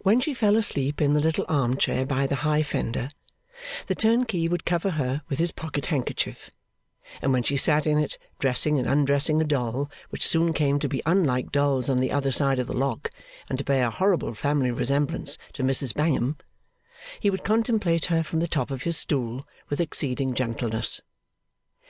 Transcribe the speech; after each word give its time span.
When 0.00 0.20
she 0.20 0.32
fell 0.32 0.56
asleep 0.56 1.02
in 1.02 1.12
the 1.12 1.20
little 1.20 1.44
armchair 1.46 2.06
by 2.06 2.26
the 2.26 2.36
high 2.36 2.62
fender, 2.62 3.10
the 3.88 3.94
turnkey 3.94 4.48
would 4.48 4.64
cover 4.64 4.92
her 4.92 5.20
with 5.28 5.38
his 5.38 5.52
pocket 5.52 5.84
handkerchief; 5.84 6.50
and 7.20 7.30
when 7.30 7.42
she 7.42 7.58
sat 7.58 7.86
in 7.86 7.98
it 7.98 8.16
dressing 8.38 8.78
and 8.78 8.88
undressing 8.88 9.38
a 9.38 9.44
doll 9.44 9.90
which 10.08 10.26
soon 10.26 10.54
came 10.54 10.78
to 10.78 10.88
be 10.88 11.02
unlike 11.04 11.52
dolls 11.52 11.90
on 11.90 12.00
the 12.00 12.10
other 12.10 12.32
side 12.32 12.58
of 12.58 12.68
the 12.68 12.74
lock, 12.74 13.10
and 13.50 13.58
to 13.58 13.64
bear 13.66 13.88
a 13.88 13.90
horrible 13.90 14.32
family 14.32 14.70
resemblance 14.70 15.36
to 15.52 15.62
Mrs 15.62 15.92
Bangham 15.92 16.38
he 17.20 17.28
would 17.28 17.44
contemplate 17.44 18.06
her 18.06 18.22
from 18.22 18.40
the 18.40 18.48
top 18.48 18.70
of 18.70 18.84
his 18.84 18.96
stool 18.96 19.46
with 19.68 19.78
exceeding 19.78 20.32
gentleness. 20.32 21.02